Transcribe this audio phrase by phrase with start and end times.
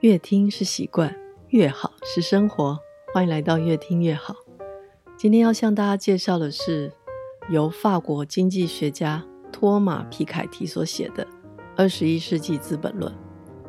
[0.00, 1.14] 越听是习惯，
[1.48, 2.78] 越好是生活。
[3.12, 4.34] 欢迎来到越听越好。
[5.14, 6.90] 今天要向大家介绍的是
[7.50, 11.22] 由法国经济学家托马·皮凯提所写的
[11.76, 13.12] 《二十一世纪资本论》。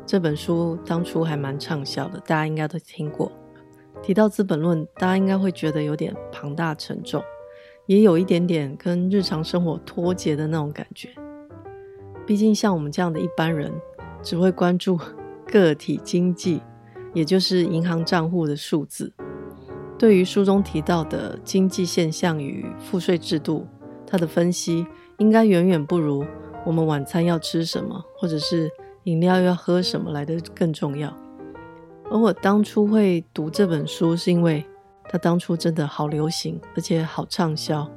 [0.06, 3.30] 这本书当初还蛮畅销的，大家应该都听过。
[4.00, 7.22] 提到《资本论》，大家应该会觉得有点庞大沉重，
[7.84, 11.10] 也有一点点跟日常生活脱节的那种感觉。
[12.26, 13.70] 毕竟像我们这样的一般人，
[14.22, 14.98] 只会关注。
[15.46, 16.62] 个体经济，
[17.14, 19.12] 也就是银行账户的数字，
[19.98, 23.66] 对于书中提到的经济现象与赋税制度，
[24.06, 24.86] 它的分析
[25.18, 26.24] 应该远远不如
[26.64, 28.70] 我们晚餐要吃什么，或者是
[29.04, 31.14] 饮料要喝什么来得更重要。
[32.10, 34.64] 而我当初会读这本书，是因为
[35.08, 37.90] 它当初真的好流行，而且好畅销。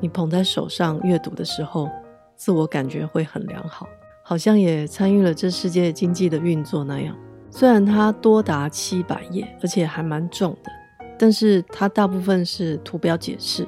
[0.00, 1.88] 你捧在手上阅读的时候，
[2.34, 3.86] 自我感觉会很良好。
[4.28, 7.16] 好像也参与了这世界经济的运作那样。
[7.48, 10.72] 虽然它多达七百页，而且还蛮重的，
[11.16, 13.64] 但是它大部分是图表解释，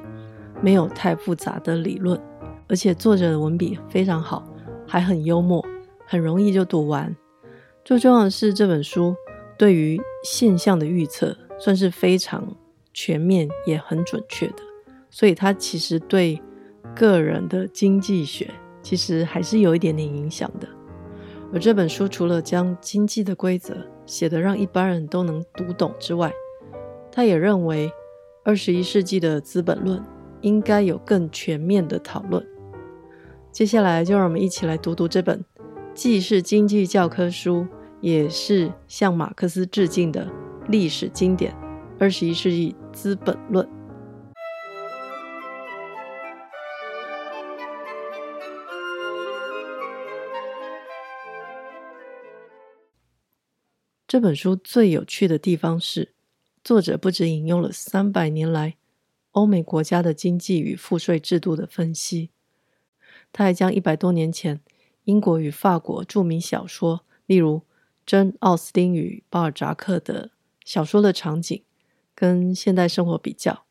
[0.60, 2.20] 没有太复杂的理论，
[2.66, 4.44] 而且作者的文笔非常好，
[4.84, 5.64] 还很幽默，
[6.04, 7.14] 很容易就读完。
[7.84, 9.14] 最重要的是，这本书
[9.56, 12.44] 对于现象的预测算是非常
[12.92, 14.56] 全面，也很准确的，
[15.08, 16.42] 所以它其实对
[16.96, 18.50] 个人的经济学。
[18.82, 20.68] 其实还是有一点点影响的。
[21.52, 26.32] 而这本书除了将经济的规则写得让一般人都能读懂之外，
[27.10, 27.90] 他也认为
[28.44, 29.98] 二十一世纪的《资本论》
[30.42, 32.46] 应该有更全面的讨论。
[33.50, 35.42] 接下来就让我们一起来读读这本
[35.94, 37.66] 既是经济教科书，
[38.00, 40.28] 也是向马克思致敬的
[40.68, 41.52] 历史经典
[41.98, 43.66] 《二十一世纪资本论》。
[54.08, 56.14] 这本书最有趣的地方是，
[56.64, 58.76] 作者不止引用了三百年来
[59.32, 62.30] 欧美国家的经济与赋税制度的分析，
[63.30, 64.62] 他还将一百多年前
[65.04, 67.60] 英国与法国著名小说，例如
[68.06, 70.30] 珍·奥斯汀与巴尔扎克的
[70.64, 71.62] 小说的场景，
[72.14, 73.66] 跟现代生活比较。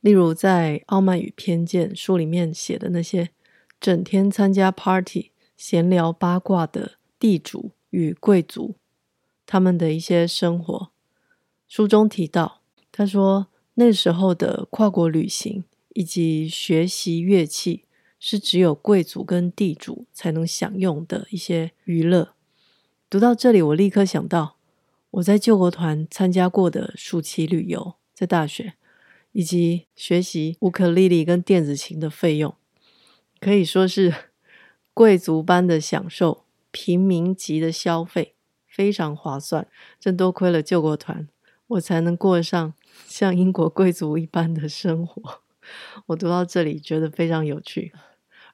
[0.00, 3.30] 例如在《傲慢与偏见》书里面写的那些
[3.80, 8.76] 整天参加 party、闲聊八卦的地主与贵族。
[9.52, 10.90] 他们的一些生活，
[11.68, 17.84] 书中提到，他说那时候的跨国旅行以及学习乐器
[18.18, 22.32] 是只有贵族跟地主才能享用的一些娱乐。
[23.10, 24.56] 读到这里，我立刻想到
[25.10, 28.72] 我在救国团参加过的暑期旅游，在大学
[29.32, 32.54] 以及学习乌克丽丽跟电子琴的费用，
[33.38, 34.14] 可以说是
[34.94, 38.32] 贵族般的享受，平民级的消费。
[38.72, 39.68] 非常划算，
[40.00, 41.28] 真多亏了救国团，
[41.66, 42.72] 我才能过上
[43.06, 45.42] 像英国贵族一般的生活。
[46.06, 47.92] 我读到这里觉得非常有趣，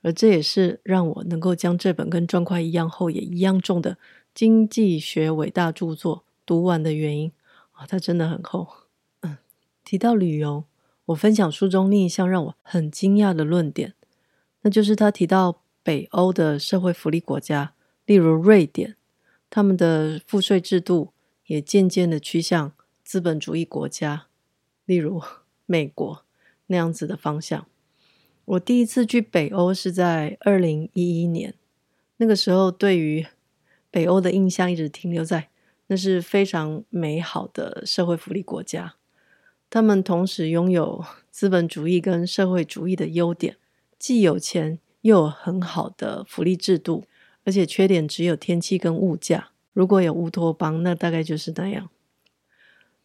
[0.02, 3.96] 而这也是让我能够将这本跟砖块一样厚也一样重的
[4.34, 7.32] 经济学伟大著作读完的原因
[7.70, 8.68] 啊，它真的很厚。
[9.20, 9.38] 嗯，
[9.84, 10.64] 提到旅游，
[11.06, 13.94] 我分享书中另一项让我很惊讶的论点，
[14.62, 17.72] 那就是他提到北欧的社会福利国家，
[18.04, 18.96] 例如瑞典。
[19.50, 21.12] 他们的赋税制度
[21.46, 22.72] 也渐渐的趋向
[23.02, 24.26] 资本主义国家，
[24.84, 25.22] 例如
[25.66, 26.24] 美国
[26.66, 27.66] 那样子的方向。
[28.44, 31.54] 我第一次去北欧是在二零一一年，
[32.18, 33.26] 那个时候对于
[33.90, 35.48] 北欧的印象一直停留在
[35.88, 38.96] 那是非常美好的社会福利国家。
[39.70, 43.56] 他们同时拥有资本主义跟社会主义的优点，
[43.98, 47.04] 既有钱又有很好的福利制度。
[47.48, 49.52] 而且缺点只有天气跟物价。
[49.72, 51.88] 如果有乌托邦，那大概就是那样。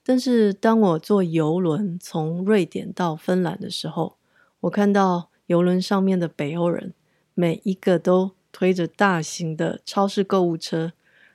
[0.03, 4.17] 但是当我坐邮轮从瑞典到芬兰的时候，
[4.59, 6.93] 我看到邮轮上面的北欧人，
[7.33, 10.91] 每一个都推着大型的超市购物车，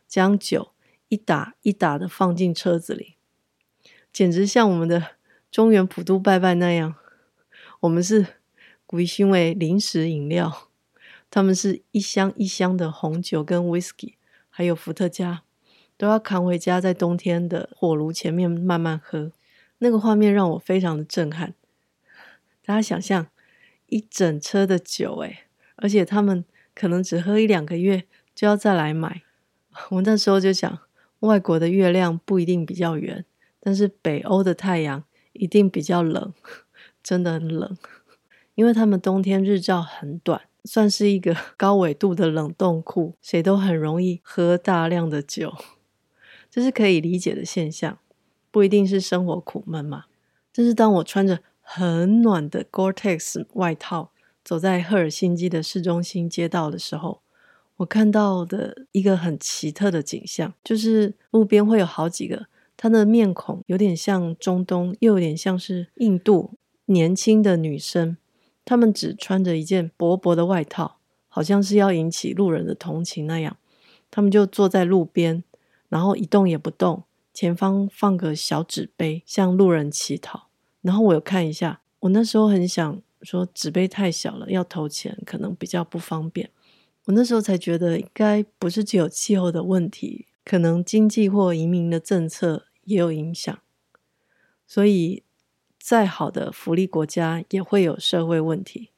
[0.07, 0.73] 将酒
[1.09, 3.15] 一打一打的放进车子里，
[4.13, 5.13] 简直像我们的
[5.51, 6.95] 中原普渡拜拜那样。
[7.81, 8.27] 我们是
[8.85, 10.68] 归类为零食饮料。
[11.31, 14.15] 他们是一箱一箱的红酒跟 whisky，
[14.49, 15.43] 还有伏特加，
[15.97, 19.33] 都要扛回家，在冬天的火炉前面慢慢喝。
[19.79, 21.55] 那个画面让我非常的震撼。
[22.65, 23.29] 大家想象
[23.87, 25.45] 一整车的酒，诶，
[25.77, 26.45] 而且他们
[26.75, 28.05] 可能只喝一两个月
[28.35, 29.23] 就要再来买。
[29.91, 30.81] 我那时候就想，
[31.21, 33.25] 外国的月亮不一定比较圆，
[33.61, 35.05] 但是北欧的太阳
[35.35, 36.35] 一定比较冷，
[37.03, 37.77] 真的很冷，
[38.57, 40.48] 因为他们冬天日照很短。
[40.65, 45.55] 算是一个 高纬度的冷冻库，谁都很容易喝大量的酒。
[46.51, 47.99] 这是可以理解的现象，
[48.51, 50.05] 不一定是生活苦闷嘛。
[50.53, 54.13] 但是当我穿着很暖的 Gore-Tex 外套
[54.43, 57.21] 走在赫尔辛基的市中心街道的时候，
[57.77, 62.47] 我看到的一个很奇特的景象，就是路边会有好几个，
[62.77, 66.55] 他的面孔有点像中东，又有点像是印度
[66.87, 68.17] 年轻的女生，
[68.69, 73.57] 他们只穿着一件薄薄的外套，好像是要引起路人的同情那样。
[74.11, 75.43] 他们就坐在路边，
[75.89, 80.49] 然后一动也不动，前方放个小纸杯，向路人乞讨。
[80.83, 86.51] 然后我有看一下，我那时候很想说纸杯太小了，要投钱可能比较不方便。
[87.07, 93.59] 我那时候才觉得，应该不是只有气候的问题，可能经济或移民的政策也有影响。
[94.67, 95.23] 所以，
[95.79, 98.91] 再好的福利国家也会有社会问题，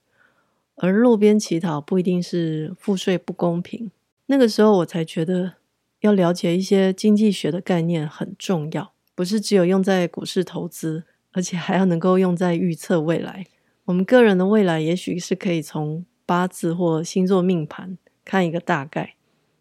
[0.77, 3.91] 而路边乞讨不一定是赋税不公平。
[4.27, 5.55] 那个时候我才觉得，
[6.01, 13.47] 要了解一些经济学的概念很重要，不是只有用在股市投资，而且还要能够用在预测未来。
[13.85, 19.15] 我们个人的未来也许是可以从八字或星座命盘看一个大概，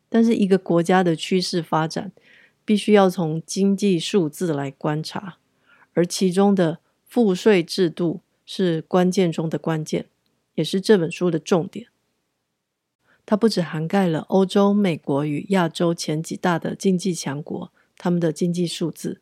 [0.07, 2.12] 但是一个国家的趋势发展，
[2.63, 5.38] 必须要从经济数字来观察，
[5.94, 10.06] 而其中的赋税制度是关键中的关键，
[10.53, 11.88] 也是这本书的重点。
[13.25, 19.21] 它不只涵盖了欧洲、美国与亚洲前几大的经济强国，他们的经济数字。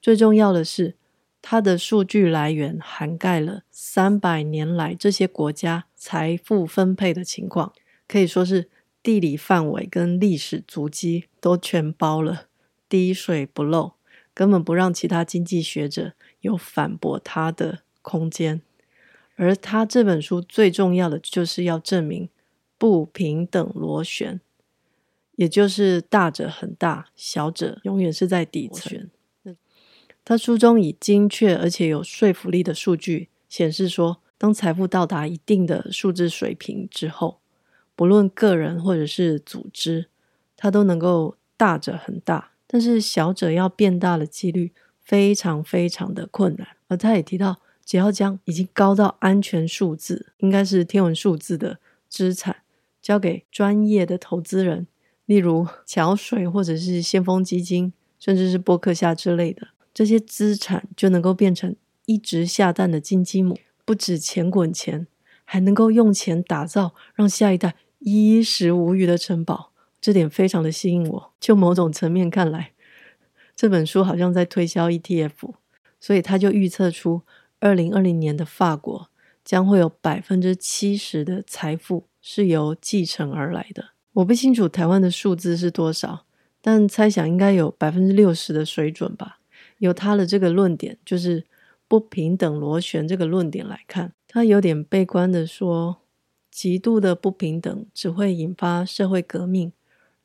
[0.00, 0.96] 最重要的是，
[1.42, 7.74] 它的数据来源涵盖了三百年来这些国家财富分配的情况，
[8.06, 8.70] 可以说是
[9.02, 12.46] 地理范围跟历史足迹都全包了，
[12.88, 13.92] 滴水不漏，
[14.38, 16.12] 根本不让其他经济学者
[16.42, 18.62] 有反驳他的空间。
[19.34, 22.28] 而他这本书最重要的就是要证明。
[22.80, 24.40] 不平等螺旋，
[25.34, 29.10] 也就是大者很大，小者永远是在底层。
[30.24, 37.40] 他书中以精确而且有说服力的数据显示说，当财富到达一定的数字水平之后，
[37.96, 40.06] 不论个人或者是组织，
[40.56, 44.72] 它都能够大者很大，但是小者要变大的几率
[45.02, 46.68] 非常非常的困难。
[46.86, 52.58] 而他也提到，只要将已经高到安全数字，应该是天文数字的资产。
[53.00, 54.86] 交给专业的投资人，
[55.24, 61.74] 例如桥水或者是先锋基金，甚至是波克夏之类的，这些资产就能够变成
[62.04, 63.56] 一直下蛋的金鸡母，
[63.86, 65.06] 不止钱滚钱，
[65.44, 69.72] 还能够用钱打造让下一代衣食无虞的城堡。
[70.00, 71.32] 这点非常的吸引我。
[71.38, 72.72] 就某种层面看来，
[73.56, 75.54] 这本书好像在推销 ETF，
[75.98, 77.22] 所以他就预测出
[77.60, 79.10] 二零二零年的法国
[79.44, 82.04] 将会有百分之七十的财富。
[82.20, 83.92] 是由继承而来的。
[84.12, 86.26] 我不清楚台湾的数字是多少，
[86.60, 89.38] 但猜想应该有百分之六十的水准吧。
[89.78, 91.46] 由他的这个论点，就是
[91.86, 96.02] 不平等螺旋这个论点来看，他有点悲观的说，
[96.50, 99.72] 极度的不平等只会引发社会革命，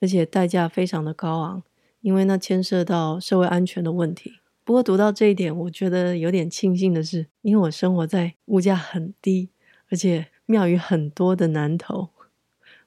[0.03, 1.63] 而且代价非常的高昂，
[2.01, 4.33] 因为那牵涉到社会安全的问题。
[4.63, 9.49] 不过读到这一点，我觉得有点庆幸的是，因为我生活在物价很低，
[9.87, 10.27] 而且。
[10.45, 12.09] 庙宇很多的南投，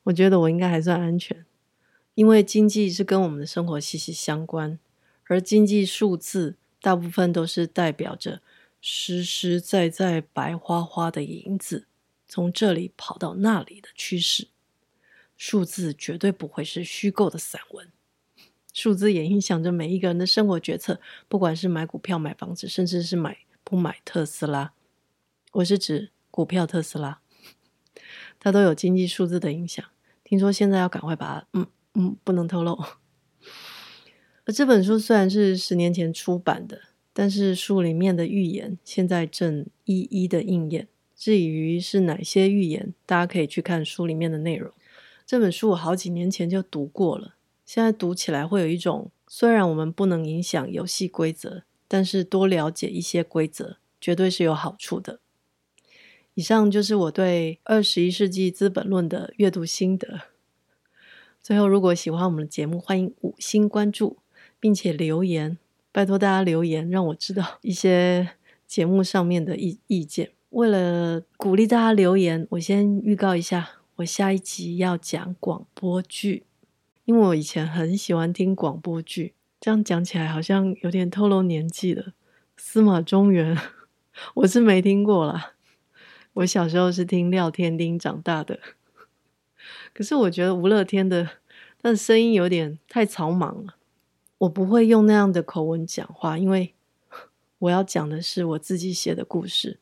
[0.02, 1.46] 我觉得我应该还算安全，
[2.14, 4.78] 因为经济是跟我们的生活息息相关，
[5.24, 8.42] 而经济数字大部分都是代表着
[8.82, 11.86] 实实在在白花花的银子
[12.28, 14.48] 从这里跑到那里的趋势，
[15.36, 17.88] 数字绝对不会是虚构的散文，
[18.72, 24.72] 数字也影响着每一个人的生活决策，不管是买股票、买房子，甚至是买不买特斯拉，
[25.52, 27.20] 我是指股票特斯拉。
[28.38, 29.84] 它都有经济数字的影响。
[30.22, 32.78] 听说现在要赶快把它，嗯嗯，不能透露。
[34.44, 36.80] 而这本书虽然是十年前出版的，
[37.12, 40.88] 但是书里面的预言现在正一一的应验。
[41.14, 44.70] 至于是哪些预言，大家可以去看书里面的内容。
[45.26, 55.18] 这本书我好几年前就读过了，现在读起来会有一种，虽然我们不能影响游戏规则，但是多了解一些规则，绝对是有好处的。
[56.34, 60.20] 以上就是我对《二十一世纪资本论》的阅读心得。
[61.42, 64.18] 最后，如果喜欢我们的节目，欢迎五星关注，
[64.60, 65.58] 并且留言，
[65.90, 68.30] 拜托大家留言，让我知道一些
[68.64, 70.30] 节目上面的意意见。
[70.50, 76.44] 为了鼓励大家留言，我先预告一下，我下一集要讲广播剧，
[77.06, 82.12] 因为我以前很喜欢听广播剧，这样讲起来好像有点透露年纪了。
[82.58, 83.56] 司马中原，
[84.34, 85.54] 我是没听过啦。
[86.34, 88.60] 我小时候是听廖天丁长大的，
[89.94, 91.24] 可是我觉得吴乐天的
[91.80, 93.76] 他的声音有点太草莽了，
[94.36, 96.74] 我不会用那样的口吻讲话，因为
[97.60, 99.80] 我要讲的是我自己写的故事，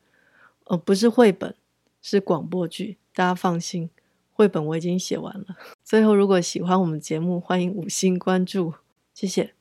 [0.67, 1.53] 呃，不是绘本，
[2.01, 2.97] 是广播剧。
[3.13, 3.89] 大家放心，
[4.37, 5.45] 绘本我已经写完了。
[5.81, 8.73] 最后，如果喜欢我们节目，欢迎五星关注，
[9.13, 9.53] 谢谢。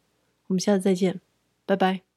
[0.48, 1.20] 我们下次再见，
[1.64, 2.13] 拜拜。